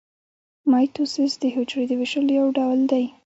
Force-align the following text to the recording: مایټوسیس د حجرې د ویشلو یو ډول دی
مایټوسیس 0.71 1.33
د 1.39 1.43
حجرې 1.55 1.83
د 1.87 1.91
ویشلو 1.99 2.31
یو 2.39 2.47
ډول 2.57 2.79
دی 2.91 3.05